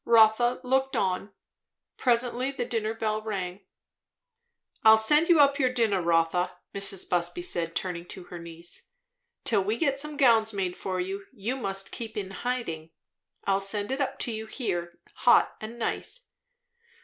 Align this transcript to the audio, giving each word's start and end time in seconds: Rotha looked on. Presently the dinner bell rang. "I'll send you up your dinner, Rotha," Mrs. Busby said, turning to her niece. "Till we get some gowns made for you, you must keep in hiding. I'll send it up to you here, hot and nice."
Rotha 0.03 0.59
looked 0.63 0.95
on. 0.95 1.31
Presently 1.95 2.49
the 2.49 2.65
dinner 2.65 2.95
bell 2.95 3.21
rang. 3.21 3.63
"I'll 4.83 4.97
send 4.97 5.29
you 5.29 5.39
up 5.39 5.59
your 5.59 5.71
dinner, 5.71 6.01
Rotha," 6.01 6.57
Mrs. 6.73 7.07
Busby 7.07 7.43
said, 7.43 7.75
turning 7.75 8.05
to 8.07 8.23
her 8.23 8.39
niece. 8.39 8.87
"Till 9.43 9.63
we 9.63 9.77
get 9.77 9.99
some 9.99 10.17
gowns 10.17 10.53
made 10.53 10.75
for 10.75 10.99
you, 10.99 11.27
you 11.31 11.55
must 11.55 11.91
keep 11.91 12.17
in 12.17 12.31
hiding. 12.31 12.89
I'll 13.43 13.61
send 13.61 13.91
it 13.91 14.01
up 14.01 14.17
to 14.21 14.31
you 14.31 14.47
here, 14.47 14.97
hot 15.17 15.55
and 15.61 15.77
nice." 15.77 16.31